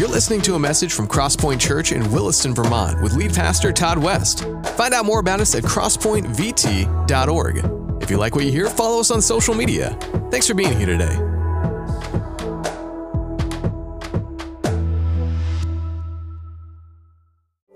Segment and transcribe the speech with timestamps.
[0.00, 3.98] You're listening to a message from Crosspoint Church in Williston, Vermont, with lead pastor Todd
[3.98, 4.44] West.
[4.74, 8.02] Find out more about us at crosspointvt.org.
[8.02, 9.90] If you like what you hear, follow us on social media.
[10.30, 11.14] Thanks for being here today.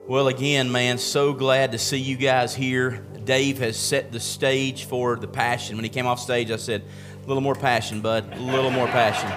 [0.08, 3.04] Well, again, man, so glad to see you guys here.
[3.24, 5.76] Dave has set the stage for the passion.
[5.76, 6.84] When he came off stage, I said,
[7.22, 9.30] a little more passion, bud, a little more passion.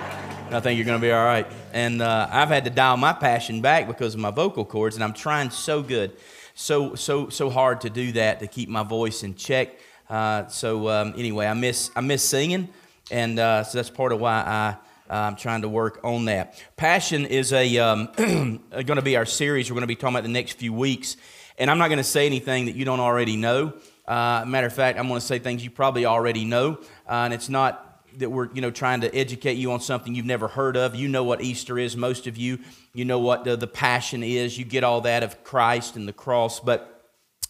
[0.50, 1.45] I think you're going to be all right.
[1.73, 5.04] And uh, I've had to dial my passion back because of my vocal cords, and
[5.04, 6.14] I'm trying so good,
[6.56, 9.78] so so so hard to do that to keep my voice in check.
[10.10, 12.70] Uh, so um, anyway, I miss I miss singing,
[13.11, 14.78] and uh, so that's part of why I.
[15.10, 16.61] I'm trying to work on that.
[16.75, 19.71] Passion is a um, going to be our series.
[19.71, 21.15] We're going to be talking about the next few weeks,
[21.57, 23.71] and I'm not going to say anything that you don't already know.
[24.06, 27.34] Uh, matter of fact, I'm going to say things you probably already know, uh, and
[27.34, 27.86] it's not
[28.18, 30.96] that we're you know trying to educate you on something you've never heard of.
[30.96, 31.96] You know what Easter is.
[31.96, 32.59] Most of you,
[32.94, 34.58] you know what the, the passion is.
[34.58, 36.94] You get all that of Christ and the cross, but.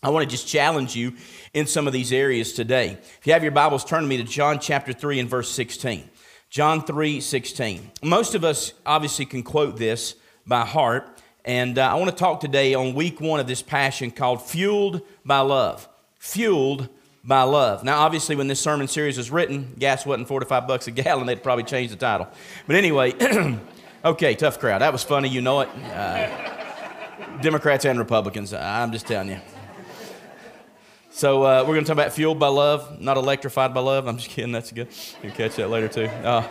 [0.04, 1.14] I want to just challenge you
[1.56, 3.00] in some of these areas today.
[3.20, 6.08] If you have your Bibles, turn to me to John chapter 3 and verse 16.
[6.52, 7.92] John 3 16.
[8.04, 10.14] Most of us obviously can quote this
[10.46, 14.12] by heart, and uh, I want to talk today on week one of this passion
[14.12, 15.90] called Fueled by Love.
[16.20, 16.90] Fueled
[17.28, 17.84] by love.
[17.84, 21.44] Now, obviously, when this sermon series was written, gas wasn't 45 bucks a gallon, they'd
[21.44, 22.28] probably change the title.
[22.66, 23.14] But anyway,
[24.06, 24.82] okay, tough crowd.
[24.82, 25.70] That was funny, you know it.
[25.94, 29.42] Uh, Democrats and Republicans, I'm just telling you.
[31.10, 34.08] So uh, we're going to talk about fueled by love, not electrified by love.
[34.08, 34.52] I'm just kidding.
[34.52, 34.88] That's good.
[35.22, 36.06] You'll catch that later too.
[36.06, 36.48] Uh,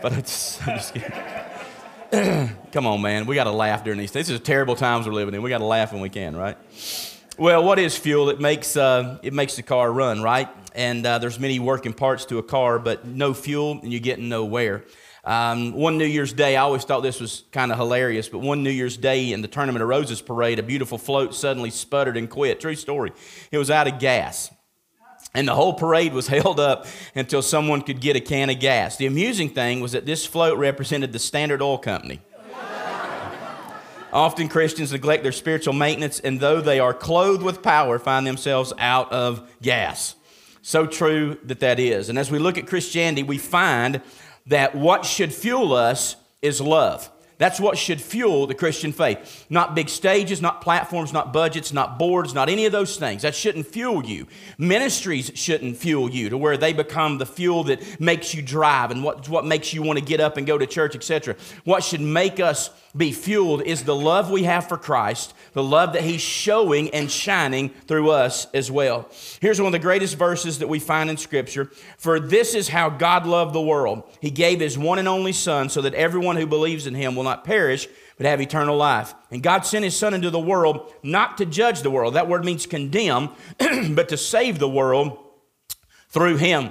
[0.00, 2.48] but it's, I'm just kidding.
[2.72, 3.26] Come on, man.
[3.26, 4.12] We got to laugh during these.
[4.12, 5.42] These are terrible times we're living in.
[5.42, 6.56] We got to laugh when we can, right?
[7.36, 8.30] Well, what is fuel?
[8.30, 10.48] It makes, uh, it makes the car run, right?
[10.72, 14.28] And uh, there's many working parts to a car, but no fuel and you're getting
[14.28, 14.84] nowhere.
[15.24, 18.62] Um, one New Year's Day, I always thought this was kind of hilarious, but one
[18.62, 22.30] New Year's Day in the Tournament of Roses parade, a beautiful float suddenly sputtered and
[22.30, 22.60] quit.
[22.60, 23.10] True story.
[23.50, 24.52] It was out of gas.
[25.34, 26.86] And the whole parade was held up
[27.16, 28.96] until someone could get a can of gas.
[28.96, 32.20] The amusing thing was that this float represented the Standard Oil Company.
[34.14, 38.72] Often Christians neglect their spiritual maintenance, and though they are clothed with power, find themselves
[38.78, 40.14] out of gas.
[40.62, 42.08] So true that that is.
[42.08, 44.00] And as we look at Christianity, we find
[44.46, 47.10] that what should fuel us is love.
[47.38, 49.46] That's what should fuel the Christian faith.
[49.50, 53.22] Not big stages, not platforms, not budgets, not boards, not any of those things.
[53.22, 54.26] That shouldn't fuel you.
[54.56, 59.02] Ministries shouldn't fuel you to where they become the fuel that makes you drive and
[59.02, 61.34] what, what makes you want to get up and go to church, etc.
[61.64, 65.94] What should make us be fueled is the love we have for Christ, the love
[65.94, 69.08] that He's showing and shining through us as well.
[69.40, 72.90] Here's one of the greatest verses that we find in Scripture For this is how
[72.90, 74.02] God loved the world.
[74.20, 77.24] He gave His one and only Son so that everyone who believes in Him will
[77.24, 77.88] not perish,
[78.18, 79.14] but have eternal life.
[79.30, 82.14] And God sent His Son into the world not to judge the world.
[82.14, 85.18] That word means condemn, but to save the world
[86.08, 86.70] through Him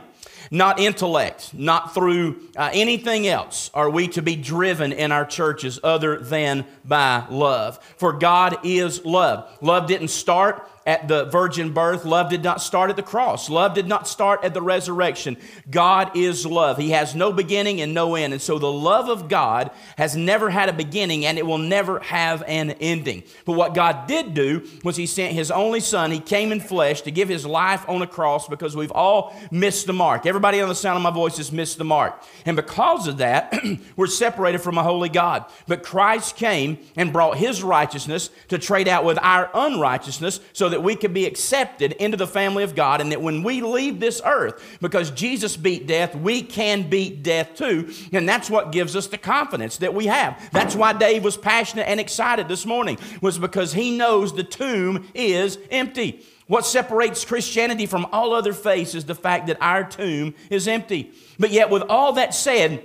[0.52, 5.80] not intellect, not through uh, anything else are we to be driven in our churches
[5.84, 7.80] other than by love.
[7.98, 9.50] For God is love.
[9.62, 12.06] Love didn't start at the virgin birth.
[12.06, 13.50] Love did not start at the cross.
[13.50, 15.38] Love did not start at the resurrection.
[15.70, 16.78] God is love.
[16.78, 18.34] He has no beginning and no end.
[18.34, 22.00] And so the love of God has never had a beginning and it will never
[22.00, 23.24] have an ending.
[23.46, 26.12] But what God did do was He sent His only Son.
[26.12, 29.88] He came in flesh to give His life on a cross because we've all missed
[29.88, 30.26] the mark.
[30.26, 32.22] Everybody on the sound of my voice has missed the mark.
[32.46, 33.54] And because of that,
[33.96, 35.46] we're separated from a holy God.
[35.68, 40.82] But Christ came and brought His righteousness to trade out with our unrighteousness so that
[40.82, 44.22] we could be accepted into the family of God, and that when we leave this
[44.26, 47.94] earth, because Jesus beat death, we can beat death too.
[48.12, 50.50] And that's what gives us the confidence that we have.
[50.52, 55.08] That's why Dave was passionate and excited this morning, was because he knows the tomb
[55.14, 56.26] is empty.
[56.48, 61.14] What separates Christianity from all other faiths is the fact that our tomb is empty.
[61.40, 62.84] But yet, with all that said,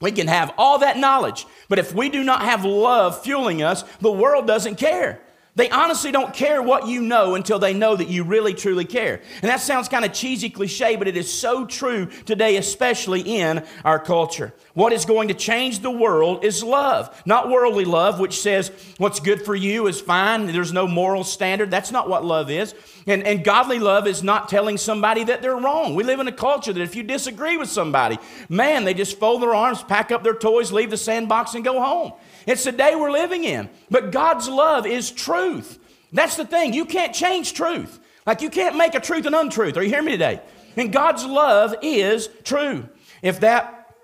[0.00, 3.82] we can have all that knowledge, but if we do not have love fueling us,
[4.00, 5.22] the world doesn't care.
[5.56, 9.22] They honestly don't care what you know until they know that you really truly care.
[9.42, 13.64] And that sounds kind of cheesy cliche, but it is so true today, especially in
[13.82, 14.52] our culture.
[14.74, 19.18] What is going to change the world is love, not worldly love, which says what's
[19.18, 20.46] good for you is fine.
[20.46, 21.70] There's no moral standard.
[21.70, 22.74] That's not what love is.
[23.06, 25.94] And, and godly love is not telling somebody that they're wrong.
[25.94, 28.18] We live in a culture that if you disagree with somebody,
[28.48, 31.80] man, they just fold their arms, pack up their toys, leave the sandbox, and go
[31.80, 32.12] home.
[32.46, 33.70] It's the day we're living in.
[33.90, 35.78] But God's love is truth.
[36.12, 36.72] That's the thing.
[36.72, 38.00] You can't change truth.
[38.26, 39.76] Like you can't make a truth an untruth.
[39.76, 40.40] Are you hearing me today?
[40.76, 42.88] And God's love is true.
[43.22, 43.94] If that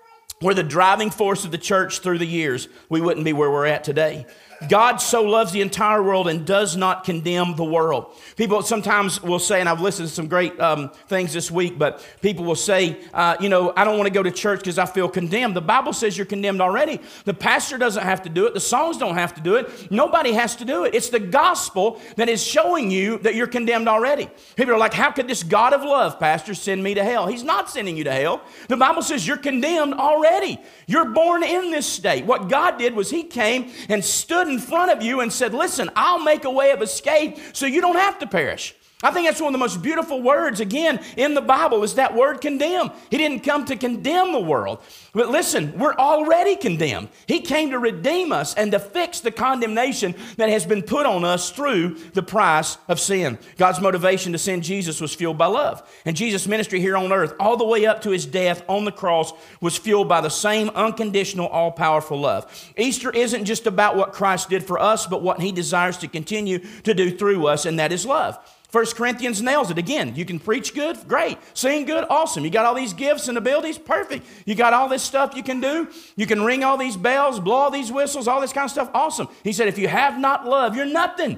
[0.41, 3.65] were the driving force of the church through the years, we wouldn't be where we're
[3.65, 4.25] at today.
[4.69, 8.07] God so loves the entire world and does not condemn the world.
[8.35, 12.05] People sometimes will say, and I've listened to some great um, things this week, but
[12.21, 14.85] people will say, uh, you know, I don't want to go to church because I
[14.85, 15.55] feel condemned.
[15.55, 16.99] The Bible says you're condemned already.
[17.25, 20.33] The pastor doesn't have to do it, the songs don't have to do it, nobody
[20.33, 20.93] has to do it.
[20.93, 24.29] It's the gospel that is showing you that you're condemned already.
[24.55, 27.27] People are like, how could this God of love, pastor, send me to hell?
[27.27, 28.41] He's not sending you to hell.
[28.67, 30.59] The Bible says you're condemned already.
[30.87, 32.25] You're born in this state.
[32.25, 35.89] What God did was He came and stood in front of you and said, Listen,
[35.95, 38.75] I'll make a way of escape so you don't have to perish.
[39.03, 42.15] I think that's one of the most beautiful words, again, in the Bible is that
[42.15, 42.89] word condemn.
[43.11, 44.79] He didn't come to condemn the world.
[45.13, 47.09] But listen, we're already condemned.
[47.27, 51.25] He came to redeem us and to fix the condemnation that has been put on
[51.25, 53.37] us through the price of sin.
[53.57, 55.83] God's motivation to send Jesus was fueled by love.
[56.05, 58.91] And Jesus' ministry here on earth, all the way up to his death on the
[58.91, 62.73] cross, was fueled by the same unconditional, all powerful love.
[62.77, 66.59] Easter isn't just about what Christ did for us, but what he desires to continue
[66.83, 68.39] to do through us, and that is love.
[68.73, 69.77] First Corinthians nails it.
[69.77, 71.37] Again, you can preach good, great.
[71.53, 72.43] Sing good, awesome.
[72.43, 74.25] You got all these gifts and abilities, perfect.
[74.47, 75.87] You got all this stuff you can do.
[76.15, 78.89] You can ring all these bells, blow all these whistles, all this kind of stuff,
[78.95, 79.27] awesome.
[79.43, 81.37] He said, if you have not love, you're nothing.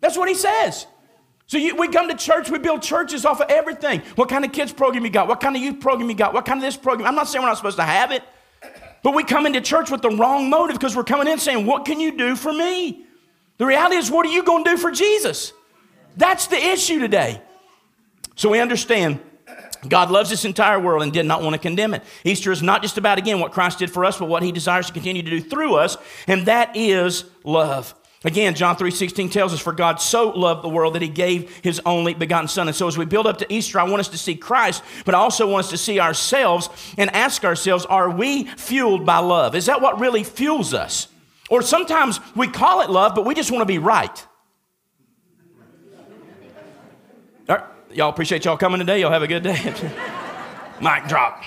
[0.00, 0.86] That's what he says.
[1.46, 4.02] So you, we come to church, we build churches off of everything.
[4.16, 5.28] What kind of kids program you got?
[5.28, 6.34] What kind of youth program you got?
[6.34, 7.08] What kind of this program?
[7.08, 8.22] I'm not saying we're not supposed to have it,
[9.02, 11.86] but we come into church with the wrong motive because we're coming in saying, what
[11.86, 13.06] can you do for me?
[13.56, 15.54] The reality is, what are you going to do for Jesus?
[16.16, 17.40] That's the issue today.
[18.36, 19.20] So we understand
[19.88, 22.02] God loves this entire world and did not want to condemn it.
[22.24, 24.86] Easter is not just about, again, what Christ did for us, but what he desires
[24.86, 25.96] to continue to do through us,
[26.26, 27.94] and that is love.
[28.24, 31.80] Again, John 3:16 tells us, For God so loved the world that he gave his
[31.84, 32.68] only begotten Son.
[32.68, 35.14] And so as we build up to Easter, I want us to see Christ, but
[35.14, 39.54] I also want us to see ourselves and ask ourselves, are we fueled by love?
[39.54, 41.08] Is that what really fuels us?
[41.50, 44.26] Or sometimes we call it love, but we just want to be right.
[47.46, 49.00] All right, y'all appreciate y'all coming today.
[49.00, 49.52] Y'all have a good day.
[50.80, 51.42] Mic drop.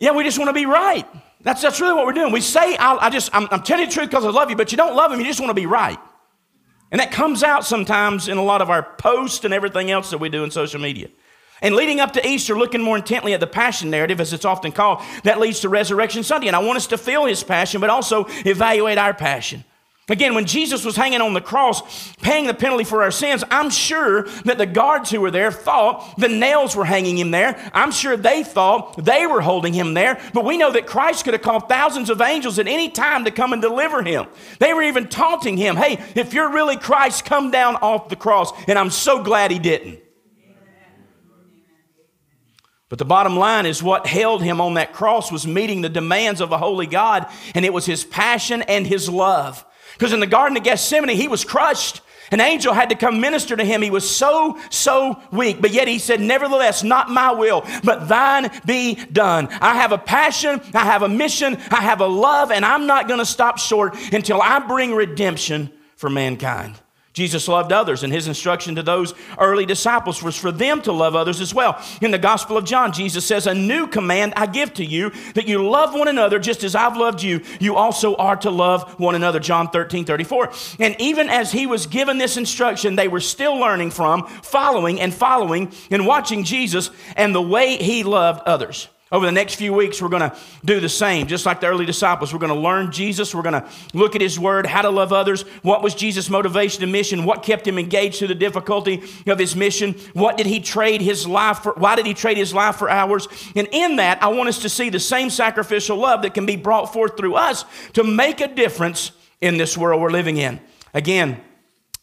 [0.00, 1.04] Yeah, we just want to be right.
[1.40, 2.32] That's, that's really what we're doing.
[2.32, 4.56] We say, I'll, I just, I'm, I'm telling you the truth because I love you,
[4.56, 5.18] but you don't love him.
[5.18, 5.98] You just want to be right.
[6.92, 10.18] And that comes out sometimes in a lot of our posts and everything else that
[10.18, 11.08] we do in social media.
[11.60, 14.70] And leading up to Easter, looking more intently at the passion narrative, as it's often
[14.70, 16.46] called, that leads to Resurrection Sunday.
[16.46, 19.64] And I want us to feel his passion, but also evaluate our passion.
[20.08, 23.70] Again, when Jesus was hanging on the cross, paying the penalty for our sins, I'm
[23.70, 27.58] sure that the guards who were there thought the nails were hanging him there.
[27.74, 30.20] I'm sure they thought they were holding him there.
[30.32, 33.32] But we know that Christ could have called thousands of angels at any time to
[33.32, 34.26] come and deliver him.
[34.60, 38.52] They were even taunting him, hey, if you're really Christ, come down off the cross.
[38.68, 39.98] And I'm so glad he didn't.
[42.88, 46.40] But the bottom line is what held him on that cross was meeting the demands
[46.40, 47.26] of a holy God,
[47.56, 49.66] and it was his passion and his love.
[49.98, 52.00] Because in the Garden of Gethsemane, he was crushed.
[52.30, 53.82] An angel had to come minister to him.
[53.82, 55.60] He was so, so weak.
[55.60, 59.48] But yet he said, Nevertheless, not my will, but thine be done.
[59.60, 63.06] I have a passion, I have a mission, I have a love, and I'm not
[63.06, 66.80] going to stop short until I bring redemption for mankind.
[67.16, 71.16] Jesus loved others, and his instruction to those early disciples was for them to love
[71.16, 71.82] others as well.
[72.02, 75.48] In the Gospel of John, Jesus says, A new command I give to you, that
[75.48, 77.40] you love one another just as I've loved you.
[77.58, 79.40] You also are to love one another.
[79.40, 80.52] John 13, 34.
[80.78, 85.14] And even as he was given this instruction, they were still learning from, following, and
[85.14, 88.88] following, and watching Jesus and the way he loved others.
[89.12, 91.86] Over the next few weeks, we're going to do the same, just like the early
[91.86, 92.32] disciples.
[92.32, 93.32] We're going to learn Jesus.
[93.32, 95.42] We're going to look at his word, how to love others.
[95.62, 97.24] What was Jesus' motivation and mission?
[97.24, 99.92] What kept him engaged through the difficulty of his mission?
[100.12, 101.74] What did he trade his life for?
[101.74, 103.28] Why did he trade his life for ours?
[103.54, 106.56] And in that, I want us to see the same sacrificial love that can be
[106.56, 110.58] brought forth through us to make a difference in this world we're living in.
[110.92, 111.40] Again,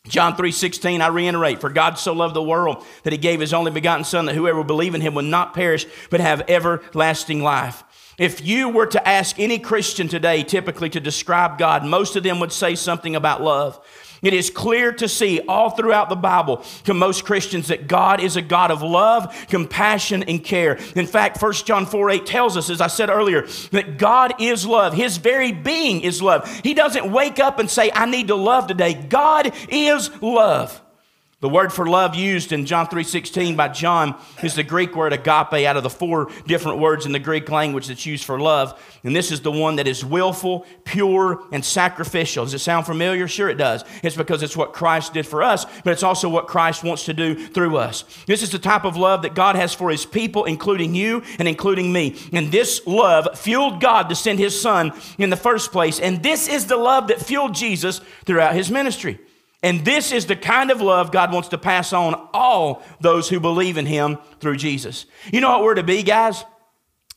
[0.09, 3.71] John 3:16 I reiterate for God so loved the world that he gave his only
[3.71, 7.85] begotten son that whoever will believe in him will not perish but have everlasting life.
[8.17, 12.39] If you were to ask any Christian today typically to describe God, most of them
[12.39, 13.79] would say something about love.
[14.21, 18.37] It is clear to see all throughout the Bible to most Christians that God is
[18.37, 20.79] a God of love, compassion, and care.
[20.95, 24.65] In fact, 1 John 4 8 tells us, as I said earlier, that God is
[24.65, 24.93] love.
[24.93, 26.49] His very being is love.
[26.63, 28.93] He doesn't wake up and say, I need to love today.
[28.93, 30.81] God is love.
[31.43, 35.67] The word for love used in John 3:16 by John is the Greek word agape
[35.67, 38.81] out of the four different words in the Greek language that's used for love.
[39.03, 42.45] And this is the one that is willful, pure, and sacrificial.
[42.45, 43.27] Does it sound familiar?
[43.27, 43.83] Sure it does.
[44.03, 47.13] It's because it's what Christ did for us, but it's also what Christ wants to
[47.13, 48.05] do through us.
[48.25, 51.47] This is the type of love that God has for his people, including you and
[51.49, 52.15] including me.
[52.31, 55.99] And this love fueled God to send his son in the first place.
[55.99, 59.19] And this is the love that fueled Jesus throughout his ministry.
[59.63, 63.39] And this is the kind of love God wants to pass on all those who
[63.39, 65.05] believe in Him through Jesus.
[65.31, 66.43] You know what we're to be, guys?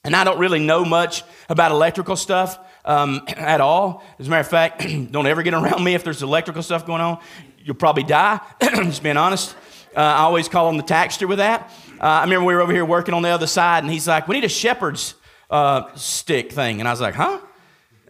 [0.04, 4.04] And I don't really know much about electrical stuff um, at all.
[4.20, 7.00] As a matter of fact, don't ever get around me if there's electrical stuff going
[7.00, 7.18] on.
[7.58, 9.56] You'll probably die, just being honest.
[9.96, 11.72] Uh, I always call him the taxter with that.
[12.00, 14.28] Uh, I remember we were over here working on the other side, and he's like,
[14.28, 15.14] We need a shepherd's
[15.50, 16.80] uh, stick thing.
[16.80, 17.40] And I was like, Huh?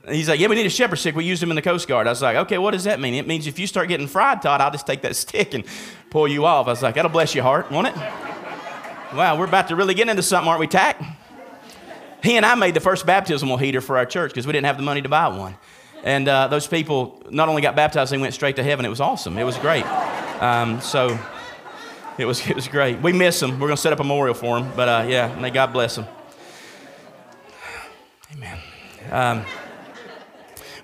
[0.08, 1.16] He's like, yeah, we need a shepherd stick.
[1.16, 2.06] We used them in the Coast Guard.
[2.06, 3.14] I was like, okay, what does that mean?
[3.14, 5.64] It means if you start getting fried, Todd, I'll just take that stick and
[6.10, 6.68] pull you off.
[6.68, 7.96] I was like, that'll bless your heart, won't it?
[7.96, 11.02] wow, we're about to really get into something, aren't we, Tack?
[12.22, 14.76] He and I made the first baptismal heater for our church because we didn't have
[14.76, 15.56] the money to buy one.
[16.02, 18.84] And uh, those people not only got baptized, they went straight to heaven.
[18.84, 19.38] It was awesome.
[19.38, 19.84] It was great.
[20.40, 21.18] Um, so
[22.18, 23.00] it was, it was great.
[23.00, 23.52] We miss them.
[23.52, 24.72] We're going to set up a memorial for them.
[24.76, 26.06] But uh, yeah, may God bless them.
[28.32, 28.58] Amen.
[29.10, 29.44] Um,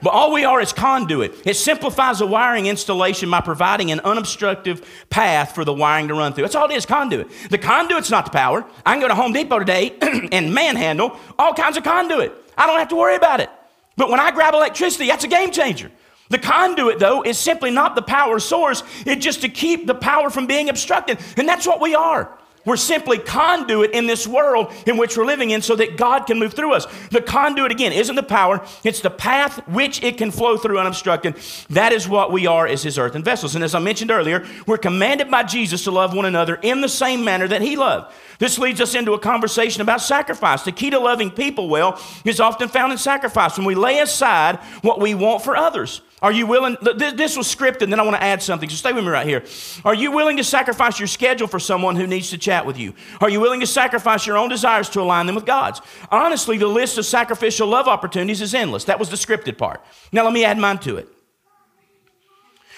[0.02, 1.46] but all we are is conduit.
[1.46, 6.32] It simplifies the wiring installation by providing an unobstructive path for the wiring to run
[6.32, 6.42] through.
[6.42, 7.28] That's all it is, conduit.
[7.50, 8.64] The conduit's not the power.
[8.84, 9.96] I can go to Home Depot today
[10.32, 12.32] and manhandle all kinds of conduit.
[12.58, 13.50] I don't have to worry about it.
[13.96, 15.90] But when I grab electricity, that's a game changer.
[16.30, 18.82] The conduit, though, is simply not the power source.
[19.04, 21.18] It's just to keep the power from being obstructed.
[21.36, 22.38] And that's what we are.
[22.64, 26.38] We're simply conduit in this world in which we're living in so that God can
[26.38, 26.86] move through us.
[27.10, 31.36] The conduit, again, isn't the power, it's the path which it can flow through unobstructed.
[31.70, 33.56] That is what we are as His earthen vessels.
[33.56, 36.88] And as I mentioned earlier, we're commanded by Jesus to love one another in the
[36.88, 38.14] same manner that He loved.
[38.38, 40.62] This leads us into a conversation about sacrifice.
[40.62, 44.56] The key to loving people well is often found in sacrifice when we lay aside
[44.82, 46.00] what we want for others.
[46.22, 46.76] Are you willing?
[46.80, 49.26] This was scripted, and then I want to add something, so stay with me right
[49.26, 49.44] here.
[49.84, 52.94] Are you willing to sacrifice your schedule for someone who needs to chat with you?
[53.20, 55.80] Are you willing to sacrifice your own desires to align them with God's?
[56.12, 58.84] Honestly, the list of sacrificial love opportunities is endless.
[58.84, 59.84] That was the scripted part.
[60.12, 61.08] Now, let me add mine to it.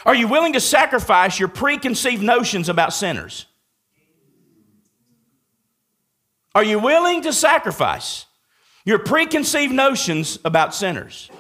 [0.06, 3.44] Are you willing to sacrifice your preconceived notions about sinners?
[6.54, 8.24] Are you willing to sacrifice
[8.86, 11.30] your preconceived notions about sinners?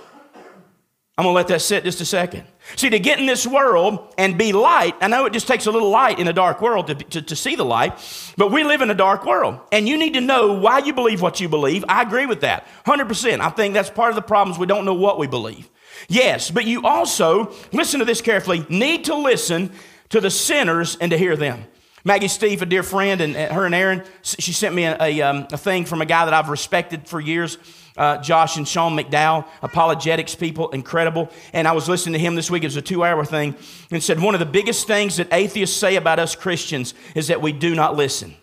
[1.16, 2.44] I'm to let that sit just a second.
[2.74, 5.70] See, to get in this world and be light, I know it just takes a
[5.70, 7.92] little light in a dark world to, to, to, see the light,
[8.36, 9.60] but we live in a dark world.
[9.70, 11.84] And you need to know why you believe what you believe.
[11.88, 13.38] I agree with that 100%.
[13.38, 14.58] I think that's part of the problems.
[14.58, 15.70] We don't know what we believe.
[16.08, 19.70] Yes, but you also, listen to this carefully, need to listen
[20.08, 21.64] to the sinners and to hear them.
[22.02, 25.46] Maggie Steve, a dear friend, and her and Aaron, she sent me a, a, um,
[25.52, 27.56] a thing from a guy that I've respected for years
[27.96, 31.30] uh, Josh and Sean McDowell, apologetics people, incredible.
[31.52, 32.64] And I was listening to him this week.
[32.64, 33.54] It was a two hour thing
[33.90, 37.40] and said, One of the biggest things that atheists say about us Christians is that
[37.40, 38.34] we do not listen.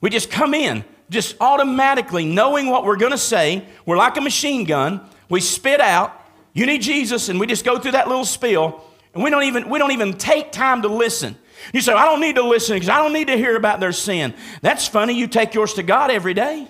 [0.00, 3.64] We just come in, just automatically knowing what we're going to say.
[3.86, 5.00] We're like a machine gun.
[5.30, 6.20] We spit out,
[6.52, 8.84] you need Jesus, and we just go through that little spiel,
[9.14, 11.38] and we don't even, we don't even take time to listen.
[11.72, 13.92] You say, I don't need to listen because I don't need to hear about their
[13.92, 14.34] sin.
[14.60, 15.14] That's funny.
[15.14, 16.68] You take yours to God every day.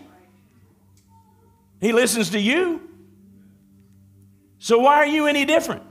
[1.81, 2.81] He listens to you.
[4.59, 5.83] So why are you any different?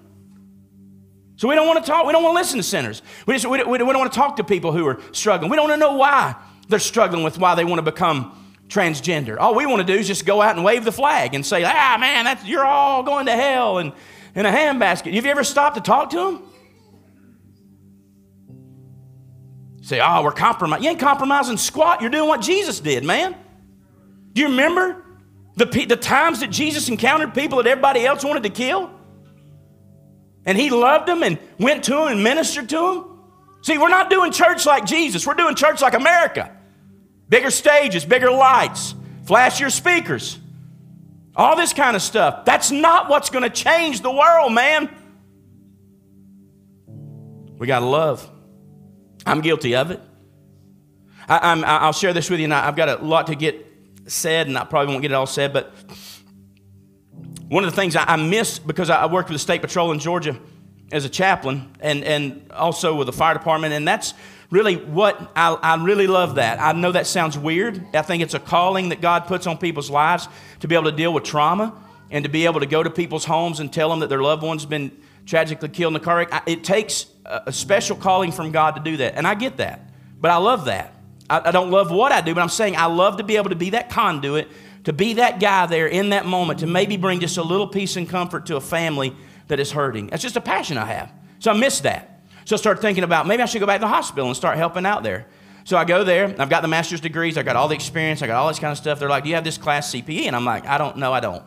[1.36, 3.02] So we don't want to talk, we don't want to listen to sinners.
[3.28, 5.52] We, just, we, we, don't want to talk to people who are struggling.
[5.52, 6.36] We don't want to know why
[6.70, 9.38] they're struggling with why they want to become transgender.
[9.38, 11.64] All we want to do is just go out and wave the flag and say,
[11.64, 13.94] ah, man, that's, you're all going to hell and
[14.36, 15.14] in a handbasket.
[15.14, 16.44] Have you ever stopped to talk to them?
[19.82, 20.84] Say, oh, we're compromising.
[20.86, 22.02] You ain't compromising squat.
[22.02, 23.36] You're doing what Jesus did, man.
[24.32, 25.04] Do you remember?
[25.56, 28.90] The, the times that Jesus encountered people that everybody else wanted to kill,
[30.46, 33.20] and he loved them and went to them and ministered to them.
[33.62, 36.52] See, we're not doing church like Jesus, we're doing church like America.
[37.30, 38.94] Bigger stages, bigger lights,
[39.26, 40.38] flashier speakers,
[41.36, 42.46] all this kind of stuff.
[42.46, 44.90] That's not what's going to change the world, man.
[47.58, 48.30] We got to love.
[49.26, 50.02] I'm guilty of it.
[51.30, 53.66] I, will share this with you, and I've got a lot to get
[54.08, 55.74] said, and I probably won't get it all said, but
[57.48, 60.00] one of the things I, I miss because I worked with the State Patrol in
[60.00, 60.38] Georgia
[60.92, 64.14] as a chaplain and, and also with the fire department, and that's
[64.50, 66.60] really what I, I really love that.
[66.60, 67.84] I know that sounds weird.
[67.96, 70.28] I think it's a calling that God puts on people's lives
[70.60, 71.74] to be able to deal with trauma
[72.12, 74.44] and to be able to go to people's homes and tell them that their loved
[74.44, 74.96] one's been
[75.26, 76.44] tragically killed in a car wreck.
[76.46, 79.16] It takes a special calling from God to do that.
[79.16, 79.90] And I get that.
[80.20, 80.94] But I love that.
[81.34, 83.50] I, I don't love what I do, but I'm saying I love to be able
[83.50, 84.50] to be that conduit,
[84.84, 87.96] to be that guy there in that moment, to maybe bring just a little peace
[87.96, 89.16] and comfort to a family
[89.48, 90.08] that is hurting.
[90.08, 91.12] That's just a passion I have.
[91.40, 92.22] So I miss that.
[92.46, 94.58] So I start thinking about maybe I should go back to the hospital and start
[94.58, 95.28] helping out there.
[95.64, 96.36] So I go there.
[96.38, 97.38] I've got the master's degrees.
[97.38, 98.22] I got all the experience.
[98.22, 99.00] I got all this kind of stuff.
[99.00, 101.14] They're like, "Do you have this class CPE?" And I'm like, "I don't know.
[101.14, 101.44] I don't.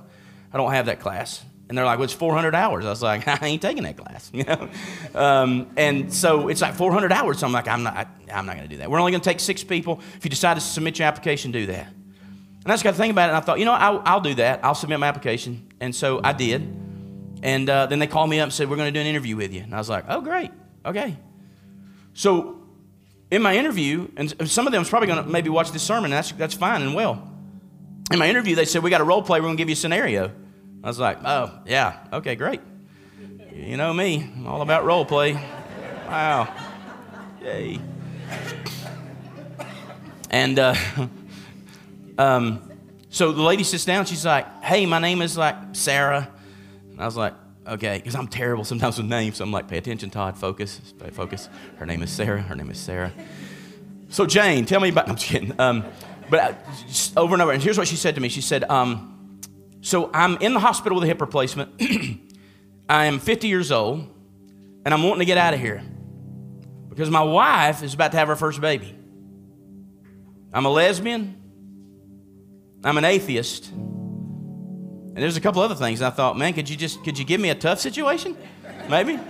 [0.52, 2.84] I don't have that class." And they're like, well, it's 400 hours.
[2.84, 4.68] I was like, I ain't taking that class, you know?
[5.14, 7.40] Um, and so it's like 400 hours.
[7.40, 8.90] So I'm like, I'm not, I, am not going to do that.
[8.90, 10.00] We're only going to take six people.
[10.16, 11.88] If you decide to submit your application, do that.
[11.88, 13.34] And I just got to think about it.
[13.34, 14.64] And I thought, you know, I'll, I'll do that.
[14.64, 15.72] I'll submit my application.
[15.80, 16.62] And so I did.
[17.42, 19.36] And uh, then they called me up and said, we're going to do an interview
[19.36, 19.62] with you.
[19.62, 20.50] And I was like, oh, great.
[20.84, 21.16] Okay.
[22.14, 22.60] So
[23.30, 26.10] in my interview, and some of them was probably going to maybe watch this sermon,
[26.10, 27.30] that's, that's fine and well.
[28.10, 29.40] In my interview, they said, we got a role play.
[29.40, 30.32] We're going to give you a scenario.
[30.86, 32.60] I was like, oh, yeah, okay, great.
[33.52, 35.32] You know me, I'm all about role play.
[35.32, 36.54] Wow.
[37.42, 37.80] Yay.
[40.30, 40.76] And uh,
[42.18, 42.70] um,
[43.10, 46.30] so the lady sits down, she's like, hey, my name is like Sarah.
[46.92, 47.34] And I was like,
[47.66, 49.38] okay, because I'm terrible sometimes with names.
[49.38, 51.48] So I'm like, pay attention, Todd, focus, focus.
[51.78, 53.12] Her name is Sarah, her name is Sarah.
[54.08, 55.52] So Jane, tell me about, I'm just kidding.
[55.60, 55.84] Um,
[56.30, 56.54] but uh,
[57.16, 58.28] over and over, and here's what she said to me.
[58.28, 59.15] She said, um,
[59.86, 61.80] so I'm in the hospital with a hip replacement.
[62.88, 64.04] I am 50 years old,
[64.84, 65.80] and I'm wanting to get out of here
[66.88, 68.96] because my wife is about to have her first baby.
[70.52, 71.40] I'm a lesbian.
[72.82, 73.70] I'm an atheist.
[73.70, 76.02] And there's a couple other things.
[76.02, 78.36] I thought, man, could you just could you give me a tough situation?
[78.90, 79.20] Maybe.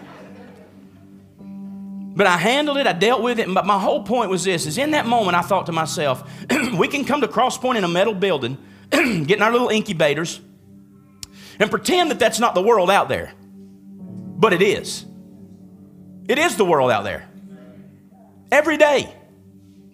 [1.39, 4.79] But I handled it, I dealt with it, but my whole point was this is
[4.79, 6.27] in that moment I thought to myself,
[6.79, 8.57] we can come to Cross Point in a metal building,
[8.91, 10.41] getting our little incubators,
[11.59, 13.33] and pretend that that's not the world out there.
[13.39, 15.05] But it is.
[16.29, 17.29] It is the world out there.
[18.51, 19.13] Every day.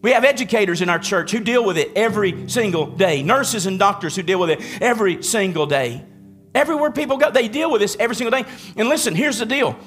[0.02, 3.78] We have educators in our church who deal with it every single day, nurses and
[3.78, 6.04] doctors who deal with it every single day.
[6.54, 8.48] Everywhere people go, they deal with this every single day.
[8.76, 9.78] And listen, here's the deal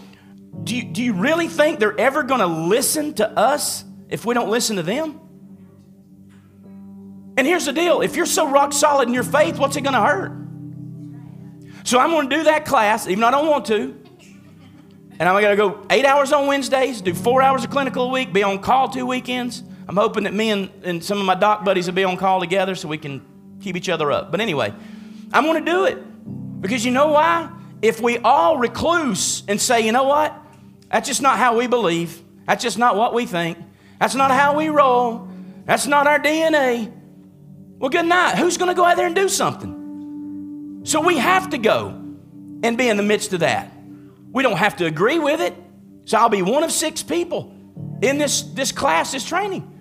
[0.64, 4.34] do you, do you really think they're ever going to listen to us if we
[4.34, 5.20] don't listen to them?
[7.38, 9.94] And here's the deal if you're so rock solid in your faith, what's it going
[9.94, 10.32] to hurt?
[11.84, 14.02] So I'm going to do that class, even though I don't want to.
[15.18, 18.12] And I'm going to go eight hours on Wednesdays, do four hours of clinical a
[18.12, 19.64] week, be on call two weekends.
[19.88, 22.40] I'm hoping that me and, and some of my doc buddies will be on call
[22.40, 23.24] together so we can
[23.62, 24.32] keep each other up.
[24.32, 24.74] But anyway,
[25.32, 26.62] I'm going to do it.
[26.62, 27.50] Because you know why?
[27.82, 30.36] If we all recluse and say, you know what?
[30.92, 32.24] That's just not how we believe.
[32.48, 33.58] That's just not what we think.
[34.00, 35.28] That's not how we roll.
[35.66, 36.92] That's not our DNA.
[37.78, 38.38] Well, good night.
[38.38, 40.82] Who's going to go out there and do something?
[40.84, 41.90] So we have to go
[42.64, 43.72] and be in the midst of that.
[44.32, 45.56] We don't have to agree with it.
[46.06, 47.54] So I'll be one of six people
[48.02, 49.72] in this, this class, this training.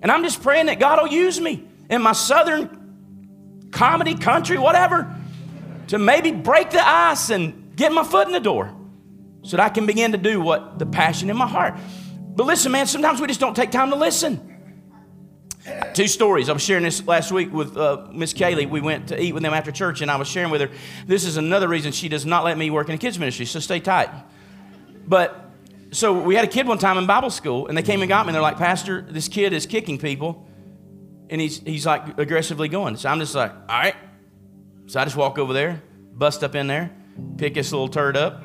[0.00, 5.14] And I'm just praying that God will use me in my southern comedy, country, whatever,
[5.88, 8.74] to maybe break the ice and get my foot in the door
[9.42, 11.74] so that I can begin to do what the passion in my heart.
[12.34, 14.51] But listen, man, sometimes we just don't take time to listen.
[15.94, 16.48] Two stories.
[16.48, 18.68] I was sharing this last week with uh, Miss Kaylee.
[18.68, 20.70] We went to eat with them after church, and I was sharing with her.
[21.06, 23.46] This is another reason she does not let me work in the kids ministry.
[23.46, 24.10] So stay tight.
[25.06, 25.50] But
[25.92, 28.26] so we had a kid one time in Bible school, and they came and got
[28.26, 28.30] me.
[28.30, 30.48] and They're like, Pastor, this kid is kicking people,
[31.30, 32.96] and he's he's like aggressively going.
[32.96, 33.94] So I'm just like, all right.
[34.86, 35.80] So I just walk over there,
[36.12, 36.90] bust up in there,
[37.36, 38.42] pick this little turd up,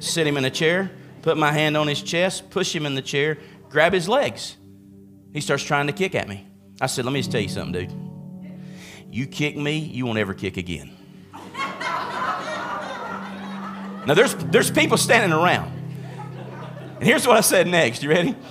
[0.00, 0.90] sit him in a chair,
[1.22, 3.38] put my hand on his chest, push him in the chair,
[3.70, 4.56] grab his legs.
[5.32, 6.47] He starts trying to kick at me.
[6.80, 7.92] I said, Let me just tell you something, dude.
[9.10, 10.92] You kick me, you won't ever kick again.
[14.06, 15.72] now, there's, there's people standing around.
[16.96, 18.02] And here's what I said next.
[18.02, 18.36] You ready?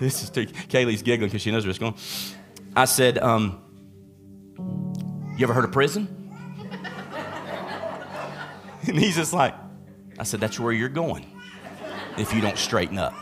[0.00, 1.94] This is too, Kaylee's giggling because she knows where it's going.
[2.74, 3.62] I said, um,
[5.38, 6.08] You ever heard of prison?
[8.88, 9.54] and he's just like,
[10.18, 11.24] I said, That's where you're going
[12.18, 13.14] if you don't straighten up.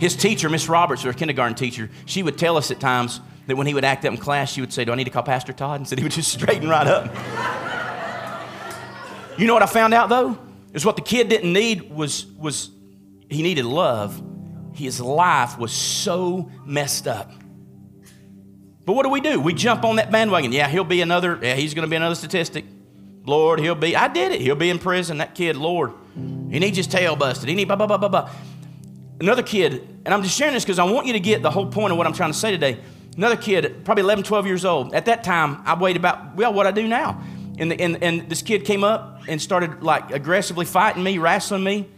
[0.00, 3.66] His teacher, Miss Roberts, our kindergarten teacher, she would tell us at times that when
[3.66, 5.52] he would act up in class, she would say, Do I need to call Pastor
[5.52, 5.80] Todd?
[5.80, 7.06] And said he would just straighten right up.
[9.38, 10.38] you know what I found out though?
[10.72, 12.70] Is what the kid didn't need was, was
[13.28, 14.22] he needed love.
[14.74, 17.32] His life was so messed up.
[18.84, 19.40] But what do we do?
[19.40, 20.52] We jump on that bandwagon.
[20.52, 22.64] Yeah, he'll be another, yeah, he's going to be another statistic.
[23.26, 24.40] Lord, he'll be, I did it.
[24.40, 25.18] He'll be in prison.
[25.18, 27.48] That kid, Lord, he needs his tail busted.
[27.48, 28.30] He need blah, blah, blah, blah, blah.
[29.20, 31.66] Another kid, and I'm just sharing this because I want you to get the whole
[31.66, 32.78] point of what I'm trying to say today.
[33.16, 34.94] Another kid, probably 11, 12 years old.
[34.94, 37.20] At that time, I weighed about, well, what I do now.
[37.58, 41.64] And, the, and, and this kid came up and started like aggressively fighting me, wrestling
[41.64, 41.88] me.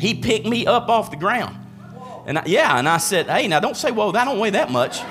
[0.00, 1.56] He picked me up off the ground.
[2.26, 4.72] And I, yeah, and I said, hey, now don't say, whoa, that don't weigh that
[4.72, 5.02] much.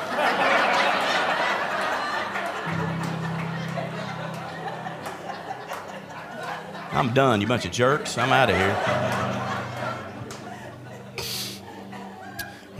[6.91, 8.17] I'm done, you bunch of jerks.
[8.17, 9.28] I'm out of here.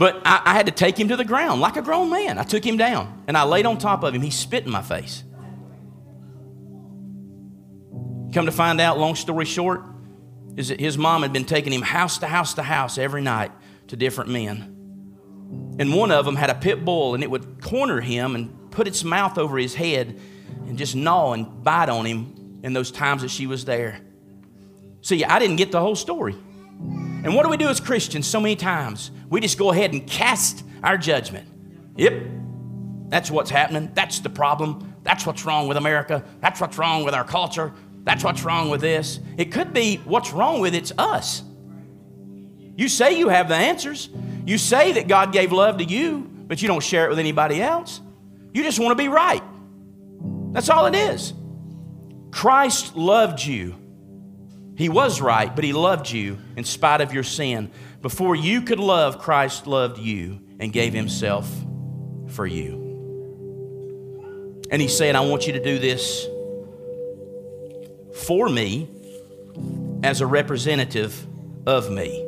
[0.00, 2.38] But I, I, had to take him to the ground like a grown man.
[2.38, 4.22] I took him down and I laid on top of him.
[4.22, 5.22] He spit in my face.
[8.32, 9.82] Come to find out, long story short,
[10.56, 13.52] is that his mom had been taking him house to house to house every night
[13.88, 15.76] to different men.
[15.78, 18.88] And one of them had a pit bull and it would corner him and put
[18.88, 20.18] its mouth over his head
[20.66, 24.00] and just gnaw and bite on him in those times that she was there.
[25.02, 26.36] See, I didn't get the whole story.
[27.22, 29.10] And what do we do as Christians so many times?
[29.28, 31.46] We just go ahead and cast our judgment.
[31.96, 32.22] Yep,
[33.08, 33.90] that's what's happening.
[33.94, 34.94] That's the problem.
[35.02, 36.24] That's what's wrong with America.
[36.40, 37.72] That's what's wrong with our culture.
[38.04, 39.20] That's what's wrong with this.
[39.36, 41.42] It could be what's wrong with it's us.
[42.76, 44.08] You say you have the answers.
[44.46, 47.60] You say that God gave love to you, but you don't share it with anybody
[47.60, 48.00] else.
[48.54, 49.42] You just want to be right.
[50.52, 51.34] That's all it is.
[52.30, 53.76] Christ loved you
[54.80, 57.70] he was right, but He loved you in spite of your sin.
[58.00, 61.46] Before you could love, Christ loved you and gave Himself
[62.28, 62.80] for you.
[64.70, 66.26] And He said, I want you to do this
[68.24, 68.88] for me
[70.02, 71.26] as a representative
[71.66, 72.26] of me.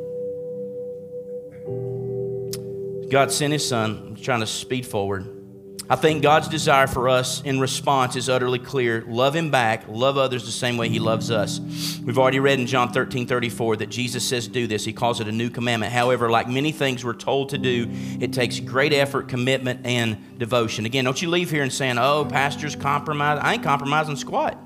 [3.09, 4.09] God sent His Son.
[4.09, 5.42] I'm trying to speed forward.
[5.89, 9.03] I think God's desire for us in response is utterly clear.
[9.05, 11.59] Love Him back, love others the same way He loves us.
[12.03, 14.85] We've already read in John 13 34 that Jesus says, Do this.
[14.85, 15.91] He calls it a new commandment.
[15.91, 17.87] However, like many things we're told to do,
[18.19, 20.85] it takes great effort, commitment, and devotion.
[20.85, 23.39] Again, don't you leave here and saying, Oh, pastor's compromise.
[23.41, 24.57] I ain't compromising squat.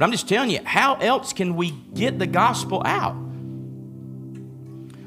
[0.00, 3.29] But I'm just telling you, how else can we get the gospel out?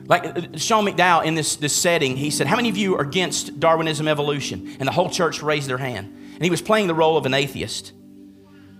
[0.06, 3.02] Like uh, Sean McDowell in this, this setting, he said, How many of you are
[3.02, 4.76] against Darwinism evolution?
[4.80, 6.14] And the whole church raised their hand.
[6.34, 7.94] And he was playing the role of an atheist.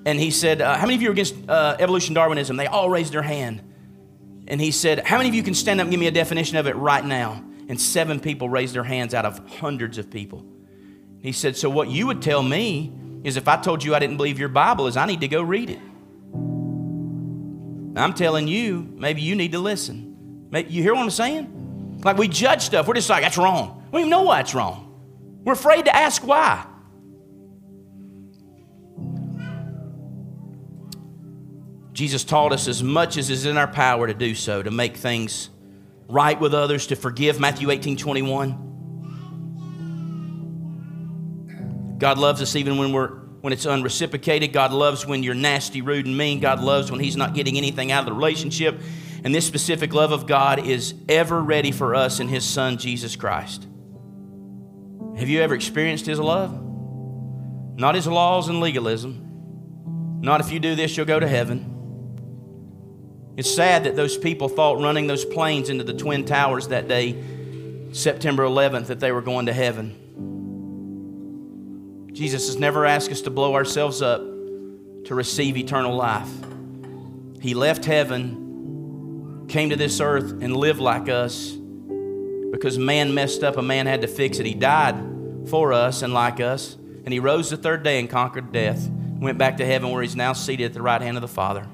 [0.06, 2.58] And he said, uh, How many of you are against uh, evolution Darwinism?
[2.58, 3.62] They all raised their hand.
[4.48, 6.58] And he said, How many of you can stand up and give me a definition
[6.58, 7.44] of it right now?
[7.70, 10.46] And seven people raised their hands out of hundreds of people.
[11.22, 12.92] He said, So what you would tell me
[13.24, 15.42] is if I told you I didn't believe your Bible, is I need to go
[15.42, 15.80] read it.
[17.96, 20.13] I'm telling you, maybe you need to listen.
[20.54, 22.02] You hear what I'm saying?
[22.04, 22.88] Like we judge stuff.
[22.88, 23.84] We're just like, that's wrong.
[23.88, 24.90] We don't even know why it's wrong.
[25.44, 26.66] We're afraid to ask why.
[31.94, 34.98] Jesus taught us as much as is in our power to do so, to make
[34.98, 35.50] things
[36.08, 37.40] right with others, to forgive.
[37.40, 38.72] Matthew 18 21.
[42.00, 44.54] God loves us even when we're when it's unreciprocated.
[44.54, 46.40] God loves when you're nasty, rude, and mean.
[46.40, 48.82] God loves when He's not getting anything out of the relationship.
[49.24, 53.16] And this specific love of God is ever ready for us in His Son, Jesus
[53.16, 53.66] Christ.
[55.18, 56.52] Have you ever experienced His love?
[57.76, 60.20] Not His laws and legalism.
[60.22, 61.70] Not if you do this, you'll go to heaven.
[63.38, 67.24] It's sad that those people thought running those planes into the Twin Towers that day,
[67.94, 70.00] September 11th, that they were going to heaven.
[72.14, 76.30] Jesus has never asked us to blow ourselves up to receive eternal life.
[77.42, 78.43] He left heaven
[79.54, 84.02] came to this earth and lived like us because man messed up, a man had
[84.02, 84.48] to fix it.
[84.48, 84.96] He died
[85.48, 88.90] for us and like us, and he rose the third day and conquered death,
[89.20, 91.68] went back to heaven where he's now seated at the right hand of the Father.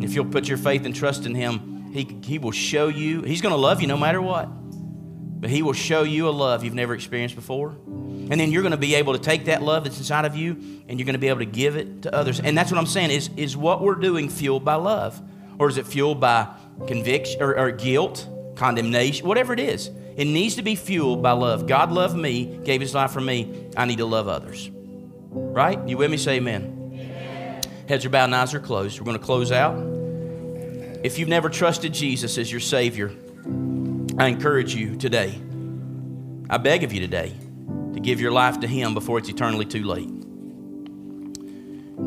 [0.00, 3.42] If you'll put your faith and trust in him, he, he will show you, he's
[3.42, 4.46] going to love you no matter what.
[4.46, 7.76] But he will show you a love you've never experienced before.
[7.86, 10.82] And then you're going to be able to take that love that's inside of you
[10.88, 12.40] and you're going to be able to give it to others.
[12.40, 15.20] And that's what I'm saying is, is what we're doing fueled by love?
[15.58, 16.48] Or is it fueled by
[16.86, 19.90] conviction or, or guilt, condemnation, whatever it is.
[20.16, 21.66] It needs to be fueled by love.
[21.66, 23.70] God loved me, gave his life for me.
[23.76, 24.70] I need to love others.
[24.72, 25.78] Right?
[25.88, 26.18] You with me?
[26.18, 26.92] Say amen.
[26.94, 27.62] amen.
[27.88, 29.00] Heads are bowed and eyes are closed.
[29.00, 29.74] We're going to close out.
[31.02, 33.10] If you've never trusted Jesus as your Savior,
[34.18, 35.34] I encourage you today,
[36.50, 37.32] I beg of you today,
[37.94, 40.10] to give your life to Him before it's eternally too late.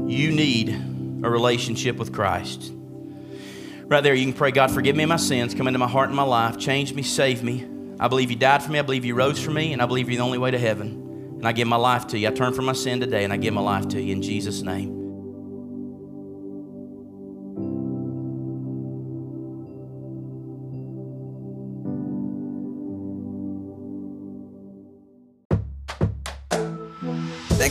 [0.08, 0.70] You need
[1.24, 2.72] a relationship with Christ.
[3.88, 6.16] Right there, you can pray, God, forgive me my sins, come into my heart and
[6.16, 7.68] my life, change me, save me.
[8.00, 10.10] I believe you died for me, I believe you rose for me, and I believe
[10.10, 11.36] you're the only way to heaven.
[11.38, 12.28] And I give my life to you.
[12.28, 14.64] I turn from my sin today, and I give my life to you in Jesus'
[14.64, 15.05] name.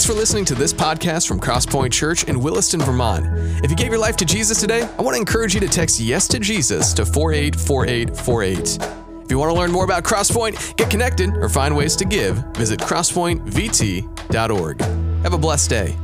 [0.05, 3.25] Thanks for listening to this podcast from Crosspoint Church in Williston, Vermont.
[3.65, 5.99] If you gave your life to Jesus today, I want to encourage you to text
[5.99, 9.25] yes to Jesus to 484848.
[9.25, 12.37] If you want to learn more about Crosspoint, get connected, or find ways to give,
[12.55, 14.81] visit crosspointvt.org.
[14.83, 15.97] Have a blessed day.